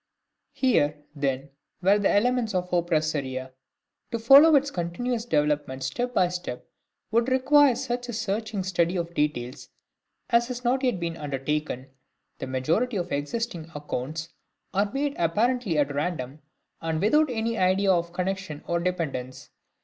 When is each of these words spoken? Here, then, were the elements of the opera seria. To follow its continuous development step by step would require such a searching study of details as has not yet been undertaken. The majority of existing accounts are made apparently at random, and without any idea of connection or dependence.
Here, 0.55 0.97
then, 1.13 1.51
were 1.83 1.99
the 1.99 2.09
elements 2.09 2.55
of 2.55 2.71
the 2.71 2.77
opera 2.77 3.03
seria. 3.03 3.51
To 4.09 4.17
follow 4.17 4.55
its 4.55 4.71
continuous 4.71 5.25
development 5.25 5.83
step 5.83 6.11
by 6.11 6.29
step 6.29 6.67
would 7.11 7.29
require 7.29 7.75
such 7.75 8.09
a 8.09 8.13
searching 8.13 8.63
study 8.63 8.95
of 8.95 9.13
details 9.13 9.69
as 10.31 10.47
has 10.47 10.63
not 10.63 10.83
yet 10.83 10.99
been 10.99 11.17
undertaken. 11.17 11.91
The 12.39 12.47
majority 12.47 12.97
of 12.97 13.11
existing 13.11 13.69
accounts 13.75 14.29
are 14.73 14.91
made 14.91 15.15
apparently 15.19 15.77
at 15.77 15.93
random, 15.93 16.39
and 16.81 16.99
without 16.99 17.29
any 17.29 17.59
idea 17.59 17.91
of 17.91 18.11
connection 18.11 18.63
or 18.65 18.79
dependence. 18.79 19.51